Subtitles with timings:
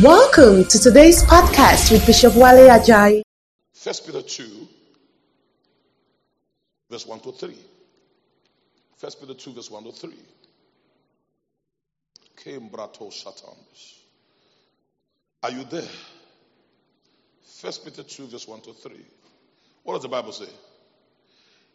[0.00, 3.20] Welcome to today's podcast with Bishop Wale Ajayi.
[3.74, 4.66] First Peter 2,
[6.90, 7.54] verse 1 to 3.
[8.96, 10.14] First Peter 2, verse 1 to 3.
[12.42, 13.98] Kembrato Shatambus.
[15.42, 15.82] Are you there?
[17.60, 18.92] First Peter 2, verse 1 to 3.
[19.82, 20.48] What does the Bible say?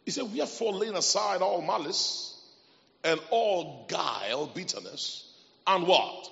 [0.05, 2.41] He said, we Wherefore laying aside all malice
[3.03, 5.31] and all guile, bitterness,
[5.67, 6.31] and what?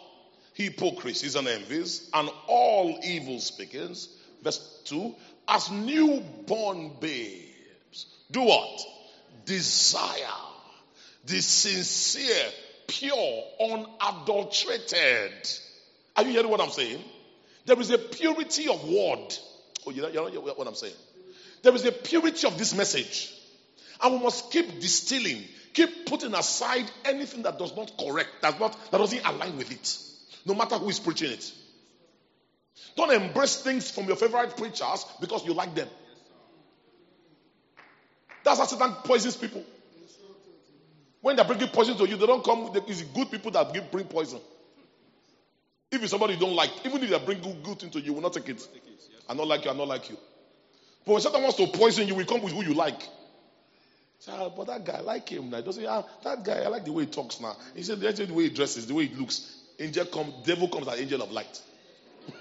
[0.55, 4.09] Hypocrisies and envies, and all evil speakings.
[4.41, 5.13] Verse 2
[5.47, 8.81] As newborn babes, do what?
[9.45, 10.45] Desire
[11.25, 12.51] the sincere,
[12.87, 15.49] pure, unadulterated.
[16.15, 17.03] Are you hearing what I'm saying?
[17.65, 19.35] There is a purity of word.
[19.87, 20.93] Oh, you know, you know what I'm saying?
[21.63, 23.33] There is a purity of this message.
[24.01, 25.43] And we must keep distilling,
[25.73, 29.97] keep putting aside anything that does not correct, does not, that doesn't align with it.
[30.45, 31.51] No matter who is preaching it.
[32.95, 35.87] Don't embrace things from your favorite preachers because you like them.
[38.43, 39.63] That's how Satan poisons people.
[41.21, 44.39] When they're bringing poison to you, they don't come, it's good people that bring poison.
[45.91, 48.13] If it's somebody you don't like, even if they bring good, good into you, you
[48.13, 48.67] will not take it.
[49.27, 50.17] I don't like you, I don't like you.
[51.05, 53.01] But when Satan wants to poison you, will come with who you like.
[54.19, 55.61] Say, ah, but that guy, I like him now.
[55.61, 57.55] Doesn't ah, that guy, I like the way he talks now.
[57.75, 59.54] He said, the way he dresses, the way he looks.
[59.79, 61.61] Angel come, devil comes as angel of light.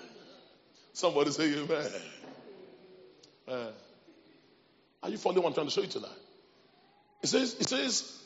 [0.93, 1.91] Somebody say amen.
[3.47, 3.67] Uh,
[5.03, 6.11] are you following what I'm trying to show you tonight?
[7.23, 8.21] It says, it says,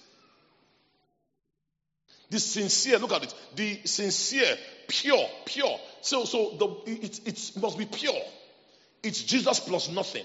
[2.30, 3.34] the sincere, look at it.
[3.56, 5.78] The sincere, pure, pure.
[6.02, 8.20] So, so the, it, it must be pure.
[9.02, 10.24] It's Jesus plus nothing.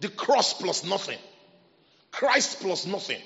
[0.00, 1.18] The cross plus nothing.
[2.12, 3.20] Christ plus nothing.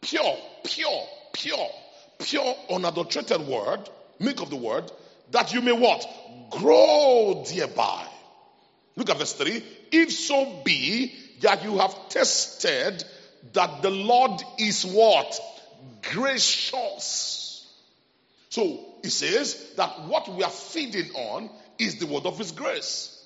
[0.00, 1.68] Pure, pure, pure,
[2.20, 4.90] pure, unadulterated word, milk of the word,
[5.30, 6.06] that you may what?
[6.50, 8.06] Grow thereby.
[8.96, 9.62] Look at verse 3.
[9.92, 13.04] If so be that you have tested
[13.52, 15.38] that the Lord is what?
[16.12, 17.66] Gracious.
[18.50, 23.16] So he says that what we are feeding on is the word of his grace.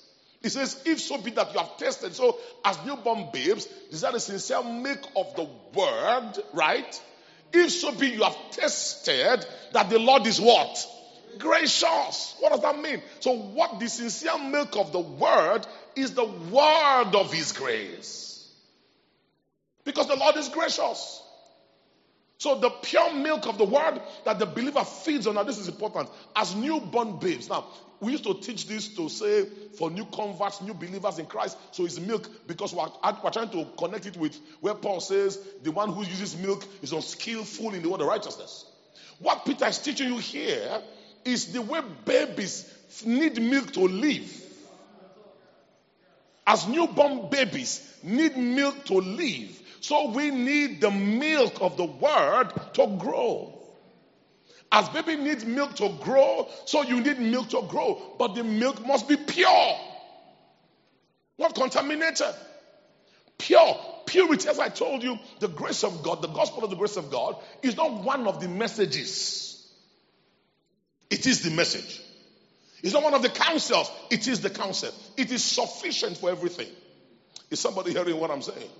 [0.43, 4.21] He says, if so be that you have tested, so as newborn babes, desire the
[4.21, 7.03] sincere milk of the word, right?
[7.55, 10.87] If so be you have tested that the Lord is what?
[11.39, 12.35] Gracious.
[12.41, 13.01] What does that mean?
[13.21, 15.67] So, what the sincere milk of the word
[15.97, 18.49] is the word of his grace.
[19.85, 21.23] Because the Lord is gracious.
[22.39, 25.69] So the pure milk of the word that the believer feeds on, now this is
[25.69, 27.49] important, as newborn babes.
[27.49, 27.67] Now,
[28.01, 29.47] we used to teach this to say
[29.79, 31.57] for new converts, new believers in Christ.
[31.71, 32.89] So it's milk because we're,
[33.23, 36.93] we're trying to connect it with where Paul says the one who uses milk is
[36.93, 38.67] unskillful in the word of righteousness.
[39.21, 40.83] What Peter is teaching you here
[41.25, 42.71] is the way babies
[43.07, 44.43] need milk to live.
[46.47, 49.61] As newborn babies need milk to live.
[49.85, 53.53] So we need the milk of the word to grow.
[54.73, 58.01] As baby needs milk to grow, so you need milk to grow.
[58.19, 59.77] But the milk must be pure,
[61.39, 62.35] not contaminated.
[63.37, 63.77] Pure.
[64.07, 67.11] Purity, as I told you, the grace of God, the gospel of the grace of
[67.11, 69.71] God, is not one of the messages.
[71.11, 72.01] It is the message.
[72.83, 73.91] It's not one of the counsels.
[74.11, 74.95] It is the counsel.
[75.19, 76.69] It is sufficient for everything.
[77.51, 78.71] Is somebody hearing what I'm saying?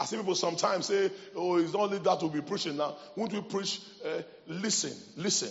[0.00, 2.96] I see people sometimes say, oh, it's only that we'll be preaching now.
[3.16, 3.82] Won't we preach?
[4.02, 5.50] Uh, listen, listen.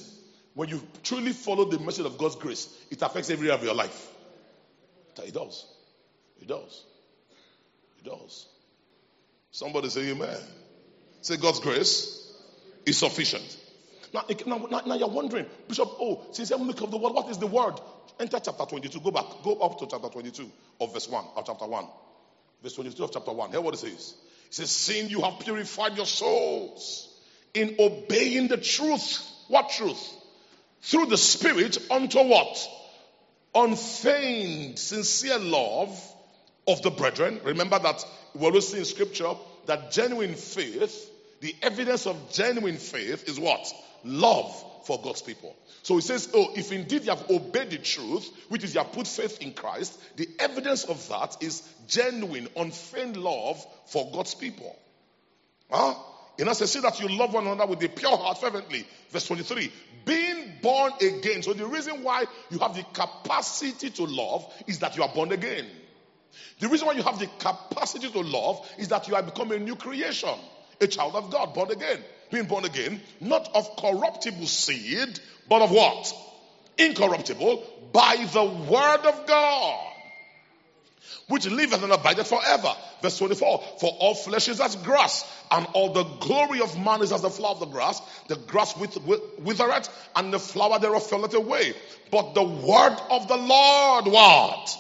[0.56, 3.76] When you truly follow the message of God's grace, it affects every area of your
[3.76, 4.08] life.
[5.24, 5.68] It does.
[6.42, 6.84] It does.
[8.00, 8.48] It does.
[9.52, 10.38] Somebody say amen.
[11.22, 12.34] Say God's grace
[12.88, 13.58] is sufficient.
[14.14, 17.38] Now, now, now you're wondering, Bishop, oh, since I'm looking of the word, what is
[17.38, 17.76] the word?
[18.20, 19.00] Enter chapter 22.
[19.00, 19.26] Go back.
[19.44, 20.50] Go up to chapter 22
[20.82, 21.86] of verse 1, of chapter 1.
[22.64, 23.52] Verse 22 of chapter 1.
[23.52, 24.16] Hear what it says.
[24.50, 27.08] Says, Seeing you have purified your souls
[27.54, 29.26] in obeying the truth.
[29.48, 30.14] What truth?
[30.82, 32.70] Through the Spirit unto what?
[33.54, 36.00] Unfeigned, sincere love
[36.68, 37.42] of the brethren.
[37.44, 38.06] Remember that
[38.36, 39.34] we always see in scripture
[39.66, 41.10] that genuine faith,
[41.42, 43.74] the evidence of genuine faith is what?
[44.04, 45.56] Love for God's people.
[45.84, 48.92] So he says, Oh, if indeed you have obeyed the truth, which is you have
[48.92, 54.76] put faith in Christ, the evidence of that is genuine, unfeigned love for God's people.
[55.70, 55.96] Huh?
[56.40, 58.88] In us, see that you love one another with a pure heart fervently.
[59.10, 59.72] Verse 23.
[60.06, 61.44] Being born again.
[61.44, 65.34] So the reason why you have the capacity to love is that you are born
[65.34, 65.66] again.
[66.60, 69.60] The reason why you have the capacity to love is that you have become a
[69.60, 70.34] new creation,
[70.80, 72.00] a child of God, born again.
[72.32, 76.14] Being born again, not of corruptible seed, but of what?
[76.80, 79.86] incorruptible, by the word of God,
[81.28, 82.74] which liveth and abideth forever.
[83.02, 87.12] Verse 24, for all flesh is as grass, and all the glory of man is
[87.12, 88.02] as the flower of the grass.
[88.28, 91.74] The grass withereth, and the flower thereof falleth away.
[92.12, 94.78] But the word of the Lord, what?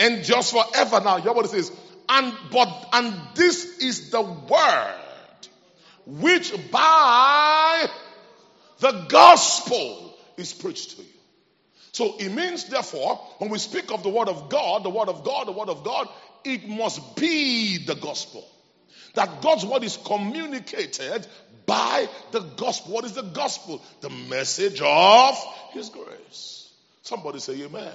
[0.00, 1.00] Endures forever.
[1.00, 1.72] Now, what it says.
[2.08, 5.01] And, but, and this is the word
[6.06, 7.86] which by
[8.80, 11.08] the gospel is preached to you.
[11.92, 15.24] So it means, therefore, when we speak of the word of God, the word of
[15.24, 16.08] God, the word of God,
[16.44, 18.44] it must be the gospel.
[19.14, 21.26] That God's word is communicated
[21.66, 22.94] by the gospel.
[22.94, 23.82] What is the gospel?
[24.00, 25.36] The message of
[25.72, 26.70] his grace.
[27.02, 27.92] Somebody say amen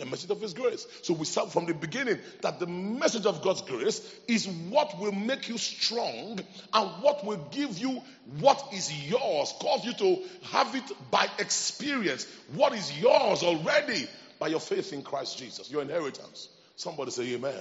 [0.00, 0.86] the message of His grace.
[1.02, 5.12] So we start from the beginning that the message of God's grace is what will
[5.12, 6.40] make you strong
[6.72, 8.02] and what will give you
[8.40, 12.26] what is yours, cause you to have it by experience.
[12.54, 14.08] What is yours already
[14.38, 16.48] by your faith in Christ Jesus, your inheritance.
[16.76, 17.54] Somebody say amen.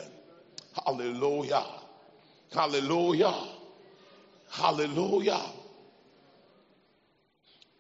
[0.85, 1.65] Hallelujah.
[2.53, 3.35] Hallelujah.
[4.49, 5.41] Hallelujah.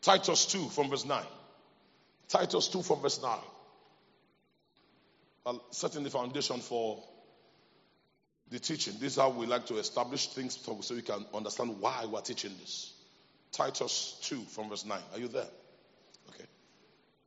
[0.01, 1.23] Titus 2 from verse 9.
[2.27, 3.39] Titus 2 from verse 9
[5.49, 7.01] Uh, setting the foundation for
[8.51, 8.93] the teaching.
[8.99, 12.51] This is how we like to establish things so we can understand why we're teaching
[12.59, 12.93] this.
[13.51, 14.99] Titus 2 from verse 9.
[15.11, 15.47] Are you there?
[16.29, 16.45] Okay.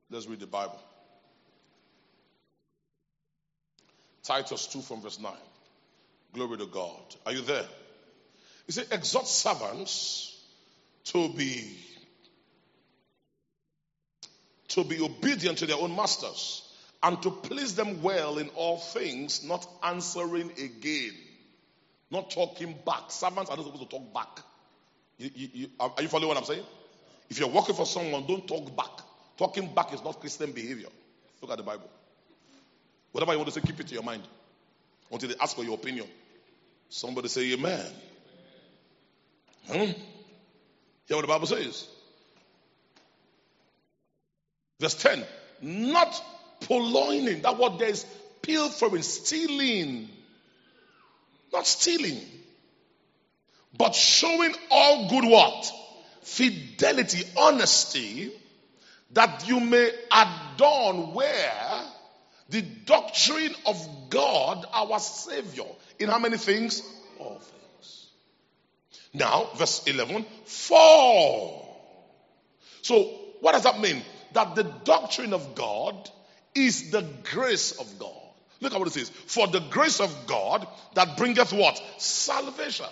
[0.09, 0.79] Let's read the Bible.
[4.23, 5.33] Titus 2 from verse 9.
[6.33, 7.01] Glory to God.
[7.27, 7.67] Are you there?
[8.67, 10.41] He said, exhort servants
[11.07, 11.77] to be
[14.69, 16.69] to be obedient to their own masters
[17.03, 21.13] and to please them well in all things, not answering again,
[22.11, 23.11] not talking back.
[23.11, 24.45] Servants are not supposed to talk back.
[25.19, 26.65] You, you, you, are you following what I'm saying?
[27.29, 28.91] If you're working for someone, don't talk back.
[29.37, 30.89] Talking back is not Christian behavior.
[31.41, 31.89] Look at the Bible.
[33.13, 34.23] Whatever you want to say, keep it to your mind
[35.11, 36.07] until they ask for your opinion.
[36.89, 37.87] Somebody say amen.
[39.67, 39.75] Hmm?
[41.07, 41.89] Hear what the Bible says.
[44.81, 45.25] Verse 10.
[45.63, 46.23] Not
[46.67, 47.43] purloining.
[47.43, 48.05] That word there is
[48.43, 50.09] pilfering, stealing.
[51.53, 52.21] Not stealing.
[53.77, 55.73] But showing all good what?
[56.23, 58.33] Fidelity, honesty,
[59.13, 61.85] that you may adorn where
[62.49, 65.65] the doctrine of God, our Savior.
[65.99, 66.83] In how many things?
[67.19, 68.07] All things.
[69.15, 71.69] Now, verse 11, for.
[72.83, 73.03] So,
[73.41, 74.03] what does that mean?
[74.33, 76.11] That the doctrine of God
[76.55, 78.11] is the grace of God.
[78.61, 79.11] Look at what it says.
[79.11, 81.83] For the grace of God that bringeth what?
[81.99, 82.87] Salvation.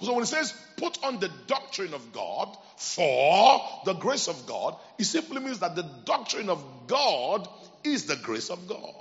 [0.00, 4.76] So when it says put on the doctrine of God for the grace of God,
[4.98, 7.48] it simply means that the doctrine of God
[7.84, 8.94] is the grace of God.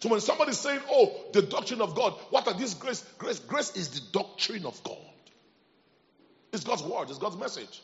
[0.00, 3.04] So when somebody is saying, oh, the doctrine of God, what are these grace?
[3.18, 4.96] Grace, grace is the doctrine of God.
[6.52, 7.82] It's God's word, it's God's message.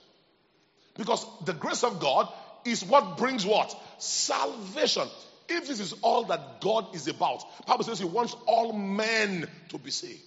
[0.96, 2.32] Because the grace of God
[2.64, 3.74] is what brings what?
[3.98, 5.08] Salvation.
[5.48, 9.78] If this is all that God is about, Bible says He wants all men to
[9.78, 10.22] be saved.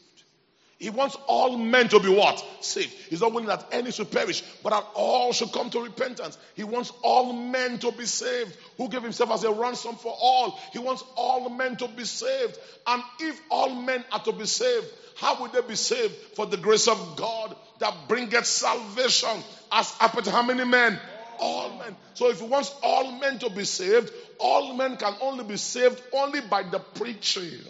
[0.80, 2.44] He wants all men to be what?
[2.62, 2.92] Saved.
[3.10, 6.38] He's not willing that any should perish, but that all should come to repentance.
[6.54, 8.56] He wants all men to be saved.
[8.77, 10.60] Who gave himself as a ransom for all?
[10.72, 12.60] He wants all men to be saved.
[12.86, 16.13] And if all men are to be saved, how would they be saved?
[16.36, 19.44] For the grace of God that bringeth salvation.
[19.72, 21.00] As to how many men?
[21.39, 21.96] All men.
[22.13, 26.01] So if he wants all men to be saved, all men can only be saved
[26.13, 27.62] only by the preaching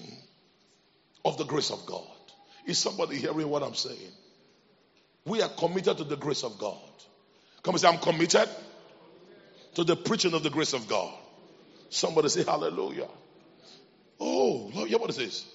[1.25, 2.07] of the grace of God.
[2.65, 4.11] Is somebody hearing what I'm saying?
[5.25, 6.77] We are committed to the grace of God.
[7.63, 8.49] Come and say, I'm committed
[9.75, 11.13] to the preaching of the grace of God.
[11.89, 13.07] Somebody say hallelujah.
[14.19, 15.45] Oh, Lord, hear what it says.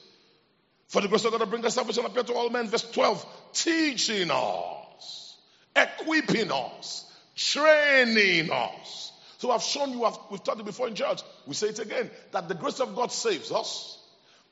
[0.88, 2.69] For the grace of God to bring us salvation appear to all men.
[2.69, 3.26] Verse 12.
[3.54, 5.38] Teaching us,
[5.75, 9.12] equipping us, training us.
[9.38, 11.22] So I've shown you, we've taught it before in church.
[11.46, 13.98] We say it again that the grace of God saves us,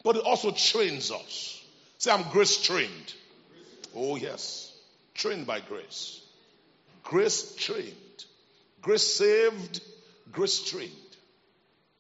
[0.03, 1.65] but it also trains us.
[1.99, 3.15] Say, I'm grace trained.
[3.95, 4.77] Oh, yes.
[5.15, 6.21] Trained by grace.
[7.05, 7.95] Grace trained.
[8.83, 9.81] Grace saved,
[10.33, 10.91] grace trained.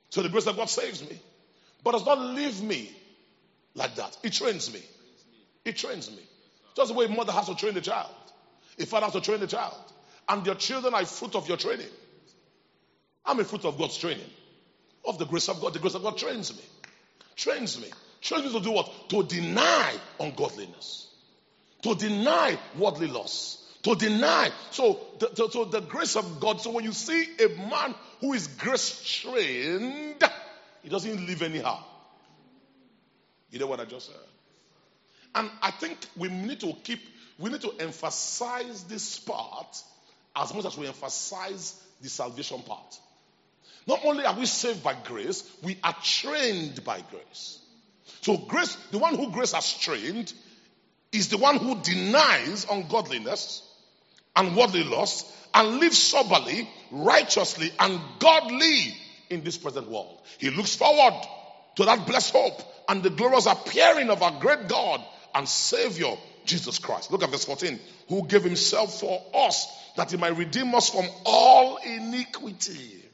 [0.08, 1.20] So the grace of God saves me,
[1.84, 2.90] but does not leave me
[3.74, 4.16] like that.
[4.22, 4.82] It trains me.
[5.64, 6.22] It trains me.
[6.74, 8.10] Just the way mother has to train the child,
[8.78, 9.76] a father has to train the child
[10.30, 11.88] and your children are fruit of your training.
[13.26, 14.30] I'm a fruit of God's training.
[15.04, 15.74] Of the grace of God.
[15.74, 16.62] The grace of God trains me.
[17.34, 17.88] Trains me.
[18.20, 19.10] Trains me to do what?
[19.10, 21.08] To deny ungodliness.
[21.82, 23.56] To deny worldly loss.
[23.82, 24.50] To deny.
[24.70, 26.60] So the, the grace of God.
[26.60, 30.22] So when you see a man who is grace trained,
[30.82, 31.82] he doesn't live anyhow.
[33.50, 34.16] You know what I just said?
[35.34, 37.00] And I think we need to keep,
[37.38, 39.82] we need to emphasize this part
[40.36, 42.98] as much as we emphasize the salvation part.
[43.86, 47.58] Not only are we saved by grace, we are trained by grace.
[48.22, 50.32] So grace, the one who grace has trained,
[51.12, 53.66] is the one who denies ungodliness
[54.36, 58.94] and worldly lust and lives soberly, righteously, and godly
[59.28, 60.20] in this present world.
[60.38, 61.14] He looks forward
[61.76, 66.16] to that blessed hope and the glorious appearing of our great God and Savior,
[66.50, 67.12] Jesus Christ.
[67.12, 67.78] Look at verse 14.
[68.08, 69.66] Who gave himself for us
[69.96, 73.04] that he might redeem us from all iniquity.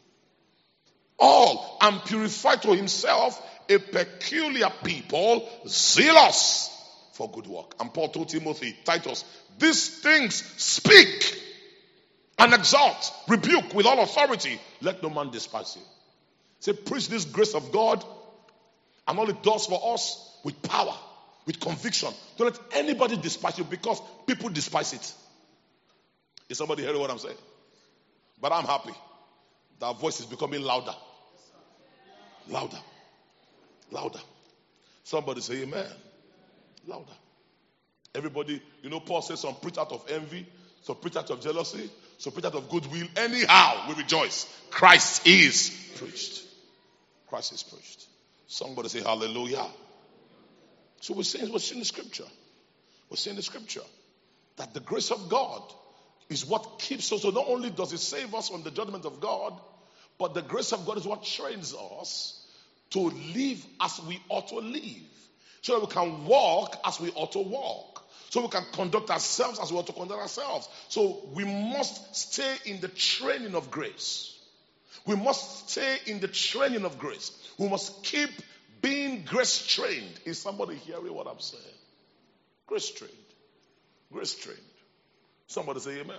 [1.19, 6.71] All and purify to himself a peculiar people, zealous
[7.13, 7.75] for good work.
[7.81, 9.25] And Paul told Timothy, Titus,
[9.59, 11.43] these things speak
[12.39, 14.61] and exalt, rebuke with all authority.
[14.81, 15.83] Let no man despise you.
[16.61, 18.05] Say, preach this grace of God
[19.09, 20.95] and all it does for us with power,
[21.47, 22.13] with conviction.
[22.37, 25.15] Don't let anybody despise you because people despise it.
[26.49, 27.37] Is somebody hearing what I'm saying?
[28.41, 28.93] But I'm happy.
[29.81, 30.95] That voice is becoming louder.
[32.49, 32.79] Louder.
[33.91, 34.21] Louder.
[35.05, 35.87] Somebody say amen.
[36.87, 37.13] Louder.
[38.15, 40.47] Everybody, you know, Paul says some preach out of envy,
[40.83, 43.07] some preach out of jealousy, some preach out of goodwill.
[43.17, 44.47] Anyhow, we rejoice.
[44.71, 46.43] Christ is preached.
[47.29, 48.07] Christ is preached.
[48.47, 49.67] Somebody say hallelujah.
[51.07, 52.25] So we're saying, we're seeing the scripture.
[53.09, 53.85] We're seeing the scripture
[54.57, 55.63] that the grace of God
[56.29, 57.23] is what keeps us.
[57.23, 59.53] So not only does it save us from the judgment of God,
[60.19, 62.45] but the grace of God is what trains us
[62.91, 65.07] to live as we ought to live.
[65.63, 68.05] So that we can walk as we ought to walk.
[68.31, 70.69] So we can conduct ourselves as we ought to conduct ourselves.
[70.89, 74.37] So we must stay in the training of grace.
[75.07, 77.31] We must stay in the training of grace.
[77.59, 78.31] We must keep
[78.87, 80.21] being grace trained.
[80.25, 81.63] Is somebody hearing what I'm saying?
[82.67, 83.13] Grace trained.
[84.13, 84.59] Grace trained.
[85.49, 86.17] Somebody say amen.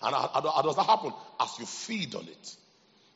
[0.00, 1.12] And how, does that happen?
[1.38, 2.56] As you feed on it.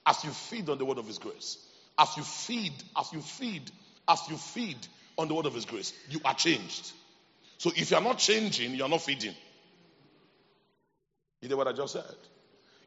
[0.04, 1.59] As you feed on the word of his grace.
[1.99, 3.71] As you feed, as you feed,
[4.06, 6.92] as you feed on the word of his grace, you are changed.
[7.56, 9.35] So if you are not changing, you are not feeding.
[11.40, 12.04] You know what I just said?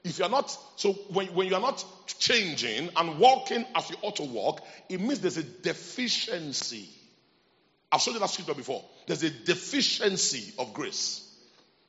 [0.04, 1.84] If you're not, so when, when you're not
[2.20, 6.88] changing and walking as you ought to walk, it means there's a deficiency.
[7.92, 8.84] I've shown you that scripture before.
[9.08, 11.26] There's a deficiency of grace.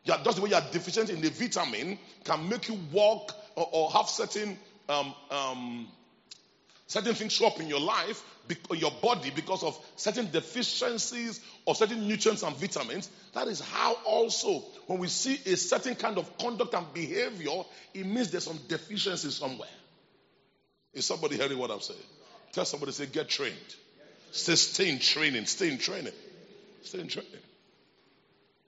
[0.04, 3.90] Yeah, just the way you're deficient in the vitamin can make you walk or, or
[3.90, 5.88] have certain um, um,
[6.90, 8.20] certain things show up in your life,
[8.74, 13.08] your body, because of certain deficiencies or certain nutrients and vitamins.
[13.32, 17.62] That is how also, when we see a certain kind of conduct and behavior,
[17.94, 19.68] it means there's some deficiency somewhere.
[20.92, 22.00] Is somebody hearing what I'm saying?
[22.52, 23.54] Tell somebody, say, get trained.
[24.32, 26.12] Say, stay in training, stay in training.
[26.82, 27.30] Stay in training.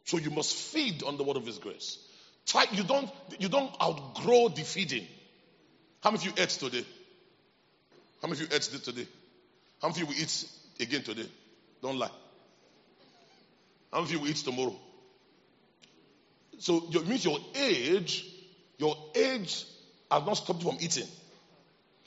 [0.05, 1.99] So you must feed on the word of His grace.
[2.47, 3.11] Try, you don't,
[3.41, 5.09] you don't outgrow the feeding.
[6.05, 6.85] How many of you ate today?
[8.23, 9.07] How many of you ate this today?
[9.81, 10.49] How many of you will eat
[10.79, 11.27] again today?
[11.83, 12.11] Don't lie.
[13.93, 14.77] How many of you will eat tomorrow?
[16.59, 18.25] So it means your age,
[18.79, 19.67] your age
[20.09, 21.09] has not stopped you from eating.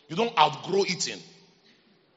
[0.08, 1.20] You don't outgrow eating.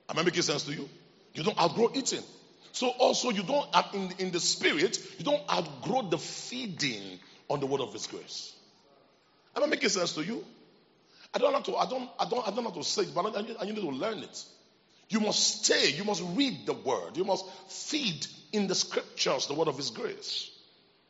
[0.09, 0.89] Am I making sense to you?
[1.35, 2.23] You don't outgrow eating.
[2.71, 7.59] So also you don't uh, in, in the spirit, you don't outgrow the feeding on
[7.59, 8.55] the word of his grace.
[9.57, 10.45] Am I making sense to you?
[11.35, 13.37] I don't have to, I don't, I don't, I don't have to say it, but
[13.37, 14.45] I, I need to learn it.
[15.11, 19.55] You must stay, you must read the word, you must feed in the scriptures the
[19.55, 20.51] word of his grace.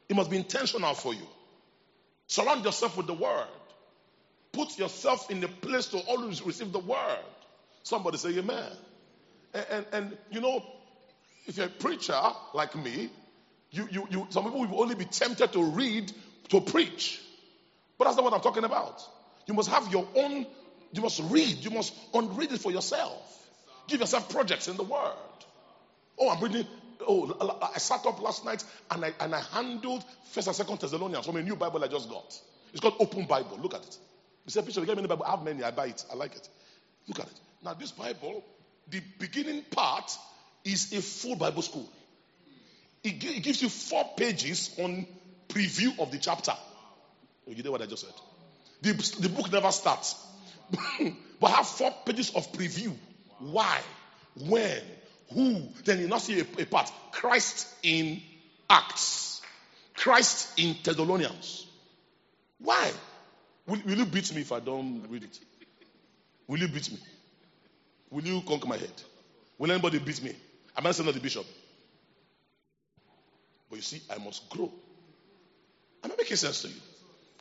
[0.08, 1.26] It must be intentional for you.
[2.26, 3.48] Surround yourself with the word.
[4.52, 7.24] Put yourself in the place to always receive the word.
[7.82, 8.72] Somebody say amen.
[9.54, 10.64] And, and, and you know,
[11.46, 12.18] if you're a preacher
[12.54, 13.10] like me,
[13.70, 16.12] you, you, you, some people will only be tempted to read
[16.48, 17.20] to preach.
[17.98, 19.02] But that's not what I'm talking about.
[19.48, 20.46] You must have your own,
[20.92, 23.34] you must read, you must unread it for yourself.
[23.88, 25.12] Give yourself projects in the Word.
[26.18, 26.66] Oh, I'm reading.
[27.00, 31.24] Oh, I sat up last night and I, and I handled First and Second Thessalonians
[31.24, 32.38] from a new Bible I just got.
[32.72, 33.58] It's called Open Bible.
[33.62, 33.98] Look at it.
[34.44, 35.24] You say, Bishop, you get me Bible.
[35.24, 35.62] I have many.
[35.62, 36.04] I buy it.
[36.12, 36.48] I like it.
[37.06, 37.40] Look at it.
[37.64, 38.44] Now, this Bible,
[38.90, 40.10] the beginning part
[40.64, 41.88] is a full Bible school.
[43.02, 45.06] It, gives you four pages on
[45.48, 46.52] preview of the chapter.
[47.48, 48.14] Oh, you know what I just said?
[48.82, 50.14] The, the book never starts.
[51.40, 52.94] but have four pages of preview.
[53.38, 53.80] Why?
[54.36, 54.80] When?
[55.32, 55.62] Who?
[55.84, 56.90] Then you not see a, a part.
[57.12, 58.20] Christ in
[58.70, 59.42] Acts.
[59.94, 61.66] Christ in Thessalonians.
[62.58, 62.90] Why?
[63.66, 65.38] Will, will you beat me if I don't read it?
[66.46, 66.98] Will you beat me?
[68.10, 68.92] Will you conquer my head?
[69.58, 70.34] Will anybody beat me?
[70.76, 71.44] I'm I saying not the bishop?
[73.68, 74.72] But you see, I must grow.
[76.04, 76.74] Am I making sense to you?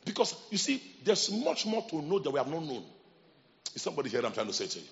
[0.08, 2.82] Because you see, there's much more to know that we have not known.
[3.74, 4.86] Is somebody here I'm trying to say to you?